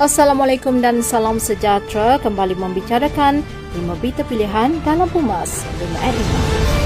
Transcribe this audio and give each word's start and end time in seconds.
Assalamualaikum 0.00 0.80
dan 0.80 1.04
salam 1.04 1.36
sejahtera 1.36 2.16
kembali 2.24 2.56
membicarakan 2.56 3.44
lima 3.76 3.92
berita 4.00 4.24
pilihan 4.24 4.72
dalam 4.80 5.04
Pumas 5.12 5.60
5 5.76 5.92
at 6.00 6.16
5. 6.16 6.79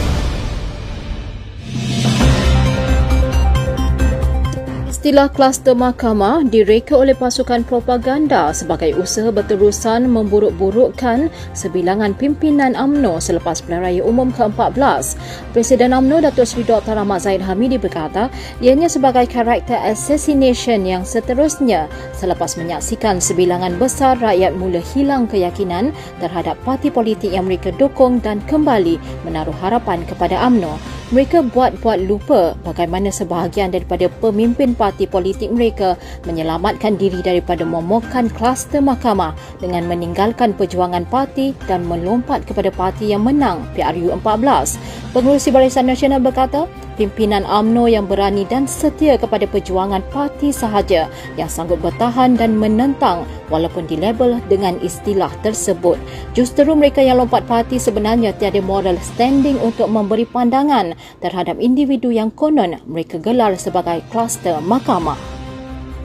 Istilah 5.05 5.29
kluster 5.29 5.77
mahkamah 5.77 6.49
direka 6.49 6.97
oleh 6.97 7.13
pasukan 7.13 7.61
propaganda 7.69 8.57
sebagai 8.57 8.97
usaha 8.97 9.29
berterusan 9.29 10.09
memburuk-burukkan 10.09 11.29
sebilangan 11.53 12.17
pimpinan 12.17 12.73
AMNO 12.73 13.21
selepas 13.21 13.61
pilihan 13.61 13.85
raya 13.85 14.01
umum 14.01 14.33
ke-14. 14.33 15.21
Presiden 15.53 15.93
AMNO 15.93 16.25
Datuk 16.25 16.49
Seri 16.49 16.65
Dr. 16.65 16.97
Ahmad 16.97 17.21
Zahid 17.21 17.45
Hamidi 17.45 17.77
berkata 17.77 18.33
ianya 18.65 18.89
sebagai 18.89 19.29
karakter 19.29 19.77
assassination 19.77 20.89
yang 20.89 21.05
seterusnya 21.05 21.85
selepas 22.17 22.57
menyaksikan 22.57 23.21
sebilangan 23.21 23.77
besar 23.77 24.17
rakyat 24.25 24.57
mula 24.57 24.81
hilang 24.97 25.29
keyakinan 25.29 25.93
terhadap 26.17 26.57
parti 26.65 26.89
politik 26.89 27.29
yang 27.29 27.45
mereka 27.45 27.77
dukung 27.77 28.25
dan 28.25 28.41
kembali 28.49 28.97
menaruh 29.29 29.53
harapan 29.61 30.01
kepada 30.09 30.41
AMNO 30.49 30.81
mereka 31.13 31.45
buat-buat 31.45 32.09
lupa 32.09 32.57
bagaimana 32.65 33.13
sebahagian 33.13 33.69
daripada 33.69 34.09
pemimpin 34.09 34.73
parti 34.73 34.94
politik 35.03 35.51
mereka 35.51 35.99
menyelamatkan 36.31 36.95
diri 36.95 37.19
daripada 37.19 37.67
momokan 37.67 38.31
kluster 38.31 38.79
mahkamah 38.79 39.35
dengan 39.59 39.91
meninggalkan 39.91 40.55
perjuangan 40.55 41.03
parti 41.11 41.51
dan 41.67 41.83
melompat 41.83 42.47
kepada 42.47 42.71
parti 42.71 43.11
yang 43.11 43.27
menang 43.27 43.67
PRU 43.75 44.15
14. 44.15 45.11
Pengurusi 45.11 45.51
Barisan 45.51 45.91
Nasional 45.91 46.23
berkata, 46.23 46.71
pimpinan 46.95 47.43
AMNO 47.45 47.91
yang 47.91 48.07
berani 48.07 48.47
dan 48.47 48.65
setia 48.71 49.19
kepada 49.19 49.45
perjuangan 49.45 50.01
parti 50.15 50.55
sahaja 50.55 51.11
yang 51.35 51.51
sanggup 51.51 51.83
bertahan 51.83 52.39
dan 52.39 52.55
menentang 52.55 53.27
walaupun 53.51 53.85
dilabel 53.91 54.39
dengan 54.47 54.79
istilah 54.81 55.31
tersebut. 55.43 55.99
Justeru 56.33 56.79
mereka 56.79 57.03
yang 57.03 57.21
lompat 57.21 57.45
parti 57.51 57.77
sebenarnya 57.83 58.33
tiada 58.39 58.63
moral 58.63 58.97
standing 59.03 59.59
untuk 59.59 59.91
memberi 59.91 60.25
pandangan 60.25 60.95
terhadap 61.19 61.59
individu 61.59 62.15
yang 62.15 62.31
konon 62.33 62.79
mereka 62.87 63.19
gelar 63.19 63.59
sebagai 63.59 64.01
kluster 64.09 64.63
mahkamah. 64.63 65.34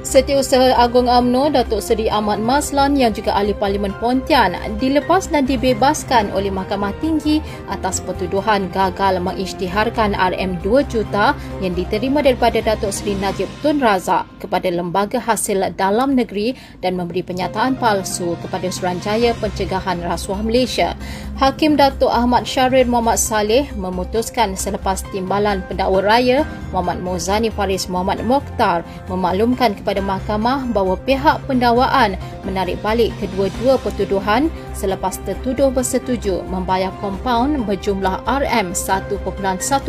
Setiausaha 0.10 0.74
Agung 0.74 1.06
AMNO 1.06 1.54
Datuk 1.54 1.86
Seri 1.86 2.10
Ahmad 2.10 2.42
Maslan 2.42 2.98
yang 2.98 3.14
juga 3.14 3.30
ahli 3.38 3.54
Parlimen 3.54 3.94
Pontian 4.02 4.58
dilepas 4.82 5.30
dan 5.30 5.46
dibebaskan 5.46 6.34
oleh 6.34 6.50
Mahkamah 6.50 6.98
Tinggi 6.98 7.38
atas 7.70 8.02
pertuduhan 8.02 8.74
gagal 8.74 9.22
mengisytiharkan 9.22 10.18
RM 10.18 10.66
2 10.66 10.90
juta 10.90 11.38
yang 11.62 11.78
diterima 11.78 12.26
daripada 12.26 12.58
Datuk 12.58 12.90
Seri 12.90 13.22
Najib 13.22 13.46
Tun 13.62 13.78
Razak 13.78 14.26
kepada 14.42 14.74
Lembaga 14.74 15.22
Hasil 15.22 15.78
Dalam 15.78 16.18
Negeri 16.18 16.58
dan 16.82 16.98
memberi 16.98 17.22
penyataan 17.22 17.78
palsu 17.78 18.34
kepada 18.42 18.66
Suruhanjaya 18.66 19.38
Pencegahan 19.38 20.02
Rasuah 20.02 20.42
Malaysia. 20.42 20.98
Hakim 21.40 21.80
Datuk 21.80 22.12
Ahmad 22.12 22.44
Syahrir 22.44 22.84
Muhammad 22.84 23.16
Saleh 23.16 23.72
memutuskan 23.80 24.60
selepas 24.60 25.08
timbalan 25.16 25.64
pendakwa 25.72 26.04
raya 26.04 26.44
Muhammad 26.76 27.00
Mozani 27.00 27.48
Faris 27.48 27.88
Muhammad 27.88 28.28
Mokhtar 28.28 28.84
memaklumkan 29.08 29.72
kepada 29.72 30.04
mahkamah 30.04 30.68
bahawa 30.76 31.00
pihak 31.08 31.40
pendakwaan 31.48 32.20
menarik 32.44 32.76
balik 32.84 33.16
kedua-dua 33.24 33.80
pertuduhan 33.80 34.52
selepas 34.76 35.16
tertuduh 35.24 35.72
bersetuju 35.72 36.44
membayar 36.52 36.92
kompaun 37.00 37.64
berjumlah 37.64 38.20
RM1.1 38.28 39.24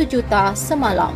juta 0.07 0.55
semalam. 0.55 1.11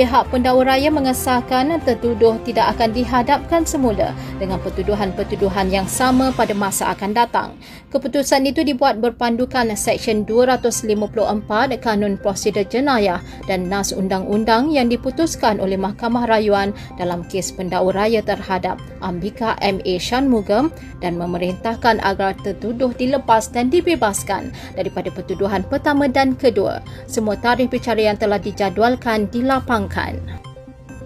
Pihak 0.00 0.32
pendakwa 0.32 0.64
raya 0.64 0.88
mengesahkan 0.88 1.76
tertuduh 1.84 2.40
tidak 2.48 2.72
akan 2.72 2.88
dihadapkan 2.96 3.68
semula 3.68 4.16
dengan 4.40 4.56
pertuduhan-pertuduhan 4.64 5.68
yang 5.68 5.84
sama 5.84 6.32
pada 6.32 6.56
masa 6.56 6.88
akan 6.96 7.12
datang. 7.12 7.52
Keputusan 7.92 8.48
itu 8.48 8.64
dibuat 8.64 8.96
berpandukan 8.96 9.68
Seksyen 9.76 10.24
254 10.24 10.88
Kanun 11.84 12.16
Prosedur 12.16 12.64
Jenayah 12.64 13.20
dan 13.44 13.68
Nas 13.68 13.92
Undang-Undang 13.92 14.72
yang 14.72 14.88
diputuskan 14.88 15.60
oleh 15.60 15.76
Mahkamah 15.76 16.24
Rayuan 16.24 16.72
dalam 16.96 17.20
kes 17.28 17.52
pendakwa 17.52 17.92
raya 17.92 18.24
terhadap 18.24 18.80
Ambika 19.04 19.60
M.A. 19.60 20.00
Shanmugam 20.00 20.72
dan 21.04 21.20
memerintahkan 21.20 22.00
agar 22.00 22.40
tertuduh 22.40 22.96
dilepas 22.96 23.52
dan 23.52 23.68
dibebaskan 23.68 24.48
daripada 24.80 25.12
pertuduhan 25.12 25.60
pertama 25.60 26.08
dan 26.08 26.32
kedua. 26.32 26.80
Semua 27.04 27.36
tarikh 27.36 27.68
yang 28.00 28.16
telah 28.16 28.40
dijadualkan 28.40 29.28
makan 29.90 30.39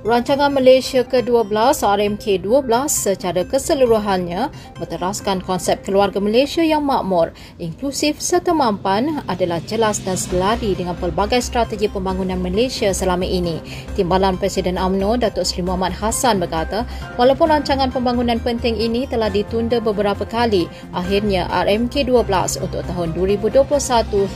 Rancangan 0.04 0.52
Malaysia 0.52 1.00
ke-12 1.00 1.80
RMK-12 1.80 2.68
secara 2.92 3.40
keseluruhannya 3.40 4.52
berteraskan 4.76 5.40
konsep 5.40 5.80
keluarga 5.80 6.20
Malaysia 6.20 6.60
yang 6.60 6.84
makmur, 6.84 7.32
inklusif 7.56 8.20
serta 8.20 8.52
mampan 8.52 9.24
adalah 9.32 9.64
jelas 9.64 10.04
dan 10.04 10.20
selari 10.20 10.76
dengan 10.76 10.92
pelbagai 11.00 11.40
strategi 11.40 11.88
pembangunan 11.88 12.36
Malaysia 12.36 12.92
selama 12.92 13.24
ini. 13.24 13.64
Timbalan 13.96 14.36
Presiden 14.36 14.76
AMNO 14.76 15.24
Datuk 15.24 15.48
Seri 15.48 15.64
Muhammad 15.64 15.96
Hassan 15.96 16.36
berkata, 16.36 16.84
walaupun 17.16 17.48
rancangan 17.48 17.88
pembangunan 17.88 18.36
penting 18.44 18.76
ini 18.76 19.08
telah 19.08 19.32
ditunda 19.32 19.80
beberapa 19.80 20.28
kali, 20.28 20.68
akhirnya 20.92 21.48
RMK-12 21.48 22.60
untuk 22.60 22.84
tahun 22.84 23.16
2021 23.16 23.56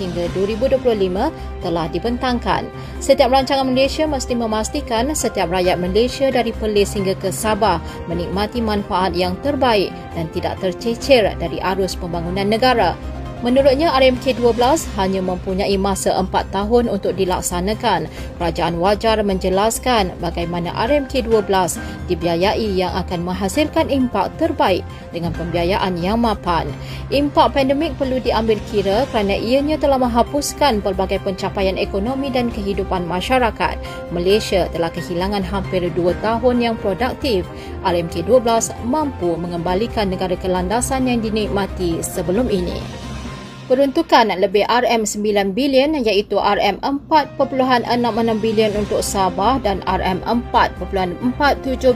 hingga 0.01 0.25
2025 0.33 1.61
telah 1.61 1.87
dibentangkan. 1.93 2.65
Setiap 3.05 3.29
rancangan 3.29 3.69
Malaysia 3.69 4.09
mesti 4.09 4.33
memastikan 4.33 5.13
setiap 5.13 5.58
rakyat 5.59 5.83
Malaysia 5.83 6.31
dari 6.31 6.55
Perlis 6.55 6.95
hingga 6.95 7.19
ke 7.19 7.35
Sabah 7.35 7.83
menikmati 8.07 8.63
manfaat 8.63 9.11
yang 9.19 9.35
terbaik 9.43 9.91
dan 10.15 10.31
tidak 10.31 10.55
tercecer 10.63 11.35
dari 11.35 11.59
arus 11.59 11.99
pembangunan 11.99 12.47
negara. 12.47 12.95
Menurutnya 13.39 13.95
RMK 13.95 14.43
12 14.43 14.99
hanya 14.99 15.23
mempunyai 15.23 15.79
masa 15.79 16.11
4 16.19 16.27
tahun 16.51 16.91
untuk 16.91 17.15
dilaksanakan. 17.15 18.11
Kerajaan 18.35 18.83
wajar 18.83 19.23
menjelaskan 19.23 20.11
bagaimana 20.19 20.75
RMK 20.75 21.23
12 21.31 21.79
dibiayai 22.11 22.67
yang 22.75 22.91
akan 22.99 23.23
menghasilkan 23.23 23.95
impak 23.95 24.35
terbaik 24.43 24.83
dengan 25.15 25.31
pembiayaan 25.39 25.95
yang 26.03 26.19
mapan. 26.19 26.67
Impak 27.15 27.55
pandemik 27.55 27.95
perlu 27.95 28.19
diambil 28.19 28.59
kira 28.75 29.07
kerana 29.15 29.39
ianya 29.39 29.79
telah 29.79 30.03
menghapuskan 30.03 30.83
pelbagai 30.83 31.23
pencapaian 31.23 31.79
ekonomi 31.79 32.35
dan 32.35 32.51
kehidupan 32.51 33.07
masyarakat. 33.07 33.79
Malaysia 34.11 34.67
telah 34.75 34.91
kehilangan 34.91 35.47
hampir 35.47 35.87
2 35.87 35.95
tahun 36.27 36.57
yang 36.59 36.75
produktif. 36.83 37.47
RMK 37.87 38.27
12 38.27 38.75
mampu 38.83 39.39
mengembalikan 39.39 40.11
negara 40.11 40.35
kelandasan 40.35 41.07
yang 41.07 41.23
dinikmati 41.23 42.03
sebelum 42.03 42.51
ini 42.51 43.07
peruntukan 43.69 44.33
lebih 44.41 44.65
RM9 44.65 45.53
bilion 45.53 45.93
iaitu 46.01 46.41
RM4.66 46.41 47.37
bilion 48.41 48.73
untuk 48.81 49.05
Sabah 49.05 49.61
dan 49.61 49.85
RM4.47 49.85 51.21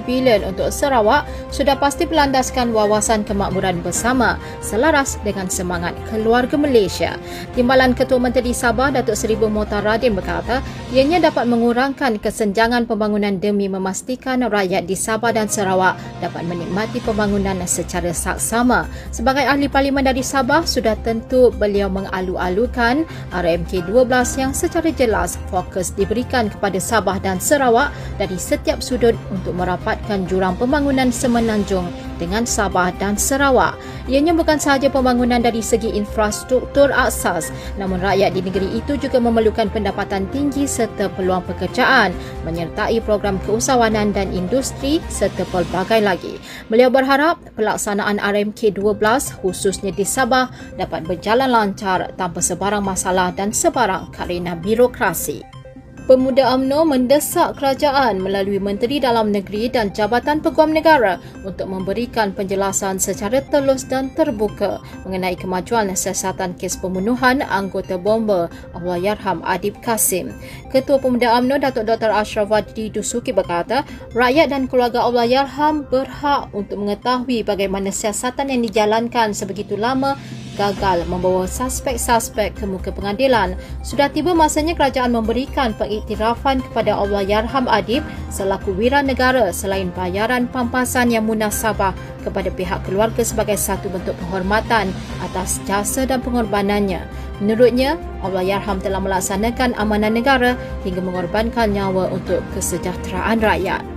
bilion 0.04 0.52
untuk 0.52 0.68
Sarawak 0.68 1.24
sudah 1.48 1.72
pasti 1.80 2.04
berlandaskan 2.04 2.76
wawasan 2.76 3.24
kemakmuran 3.24 3.80
bersama 3.80 4.36
selaras 4.60 5.16
dengan 5.24 5.48
semangat 5.48 5.96
keluarga 6.12 6.60
Malaysia. 6.60 7.16
Timbalan 7.56 7.96
Ketua 7.96 8.20
Menteri 8.20 8.52
Sabah 8.52 8.92
Datuk 8.92 9.16
Seribu 9.16 9.48
Mohtar 9.48 9.80
Radin 9.80 10.12
berkata 10.12 10.60
ianya 10.92 11.24
dapat 11.24 11.48
mengurangkan 11.48 12.20
kesenjangan 12.20 12.84
pembangunan 12.84 13.40
demi 13.40 13.72
memastikan 13.72 14.44
rakyat 14.44 14.84
di 14.84 14.92
Sabah 14.92 15.32
dan 15.32 15.48
Sarawak 15.48 15.96
dapat 16.20 16.44
menikmati 16.44 17.00
pembangunan 17.00 17.56
secara 17.64 18.12
saksama. 18.12 18.84
Sebagai 19.08 19.48
ahli 19.48 19.72
parlimen 19.72 20.04
dari 20.04 20.20
Sabah 20.20 20.68
sudah 20.68 21.00
tentu 21.00 21.48
beliau 21.62 21.86
mengalu-alukan 21.86 23.06
RMK 23.30 23.86
12 23.86 24.42
yang 24.42 24.50
secara 24.50 24.90
jelas 24.90 25.38
fokus 25.46 25.94
diberikan 25.94 26.50
kepada 26.50 26.82
Sabah 26.82 27.22
dan 27.22 27.38
Sarawak 27.38 27.94
dari 28.18 28.34
setiap 28.34 28.82
sudut 28.82 29.14
untuk 29.30 29.54
merapatkan 29.54 30.26
jurang 30.26 30.58
pembangunan 30.58 31.14
semenanjung 31.14 31.86
dengan 32.22 32.46
Sabah 32.46 32.94
dan 33.02 33.18
Sarawak. 33.18 33.74
Ianya 34.06 34.30
bukan 34.30 34.62
sahaja 34.62 34.86
pembangunan 34.86 35.42
dari 35.42 35.58
segi 35.58 35.90
infrastruktur 35.90 36.94
asas, 36.94 37.50
namun 37.74 37.98
rakyat 37.98 38.38
di 38.38 38.46
negeri 38.46 38.78
itu 38.78 38.94
juga 38.94 39.18
memerlukan 39.18 39.66
pendapatan 39.74 40.30
tinggi 40.30 40.70
serta 40.70 41.10
peluang 41.18 41.42
pekerjaan, 41.50 42.14
menyertai 42.46 43.02
program 43.02 43.42
keusahawanan 43.42 44.14
dan 44.14 44.30
industri 44.30 45.02
serta 45.10 45.42
pelbagai 45.50 45.98
lagi. 45.98 46.38
Beliau 46.70 46.94
berharap 46.94 47.42
pelaksanaan 47.58 48.22
RMK 48.22 48.78
12 48.78 49.42
khususnya 49.42 49.90
di 49.90 50.06
Sabah 50.06 50.46
dapat 50.78 51.02
berjalan 51.02 51.50
lancar 51.50 52.14
tanpa 52.14 52.38
sebarang 52.38 52.86
masalah 52.86 53.34
dan 53.34 53.50
sebarang 53.50 54.14
karena 54.14 54.54
birokrasi. 54.54 55.61
Pemuda 56.02 56.58
AMNO 56.58 56.82
mendesak 56.82 57.62
kerajaan 57.62 58.18
melalui 58.18 58.58
Menteri 58.58 58.98
Dalam 58.98 59.30
Negeri 59.30 59.70
dan 59.70 59.94
Jabatan 59.94 60.42
Peguam 60.42 60.74
Negara 60.74 61.22
untuk 61.46 61.70
memberikan 61.70 62.34
penjelasan 62.34 62.98
secara 62.98 63.38
telus 63.38 63.86
dan 63.86 64.10
terbuka 64.10 64.82
mengenai 65.06 65.38
kemajuan 65.38 65.94
siasatan 65.94 66.58
kes 66.58 66.82
pembunuhan 66.82 67.46
anggota 67.46 68.02
bomba 68.02 68.50
Allahyarham 68.74 69.46
Adib 69.46 69.78
Kasim. 69.78 70.34
Ketua 70.74 70.98
Pemuda 70.98 71.38
AMNO 71.38 71.62
Datuk 71.62 71.86
Dr. 71.86 72.10
Ashraf 72.10 72.50
Wadi 72.50 72.90
Dusuki 72.90 73.30
berkata, 73.30 73.86
rakyat 74.10 74.50
dan 74.50 74.66
keluarga 74.66 75.06
Allahyarham 75.06 75.86
berhak 75.86 76.50
untuk 76.50 76.82
mengetahui 76.82 77.46
bagaimana 77.46 77.94
siasatan 77.94 78.50
yang 78.50 78.66
dijalankan 78.66 79.30
sebegitu 79.30 79.78
lama 79.78 80.18
gagal 80.56 81.04
membawa 81.08 81.48
suspek-suspek 81.48 82.56
ke 82.56 82.64
muka 82.68 82.92
pengadilan. 82.92 83.56
Sudah 83.80 84.12
tiba 84.12 84.36
masanya 84.36 84.76
kerajaan 84.76 85.12
memberikan 85.12 85.72
pengiktirafan 85.76 86.60
kepada 86.60 86.96
Allah 86.96 87.24
Yarham 87.24 87.66
Adib 87.68 88.04
selaku 88.28 88.76
wira 88.76 89.00
negara 89.00 89.48
selain 89.52 89.88
bayaran 89.92 90.48
pampasan 90.48 91.12
yang 91.12 91.24
munasabah 91.28 91.96
kepada 92.22 92.48
pihak 92.54 92.86
keluarga 92.86 93.20
sebagai 93.20 93.58
satu 93.58 93.90
bentuk 93.90 94.14
penghormatan 94.26 94.94
atas 95.20 95.58
jasa 95.68 96.06
dan 96.06 96.22
pengorbanannya. 96.22 97.02
Menurutnya, 97.42 97.98
Allah 98.22 98.46
Yarham 98.46 98.78
telah 98.78 99.02
melaksanakan 99.02 99.74
amanah 99.74 100.14
negara 100.14 100.54
hingga 100.86 101.02
mengorbankan 101.02 101.74
nyawa 101.74 102.06
untuk 102.14 102.38
kesejahteraan 102.54 103.42
rakyat. 103.42 103.91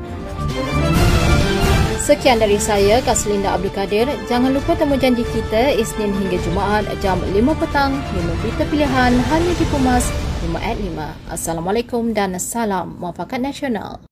Sekian 2.05 2.37
dari 2.37 2.61
saya, 2.61 3.01
Kaslinda 3.01 3.57
Abdul 3.57 3.73
Kadir. 3.73 4.05
Jangan 4.29 4.53
lupa 4.53 4.77
temu 4.77 4.93
janji 4.93 5.25
kita 5.25 5.73
Isnin 5.73 6.13
hingga 6.13 6.37
Jumaat 6.45 6.85
jam 7.01 7.17
5 7.17 7.33
petang. 7.57 7.97
5 7.97 8.41
berita 8.45 8.61
pilihan 8.69 9.09
hanya 9.09 9.53
di 9.57 9.65
Pumas 9.73 10.05
5 10.45 10.53
at 10.61 10.77
5. 10.77 11.33
Assalamualaikum 11.33 12.13
dan 12.13 12.37
salam 12.37 12.93
muafakat 13.01 13.41
nasional. 13.41 14.05